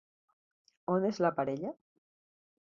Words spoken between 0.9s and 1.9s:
On és la parella?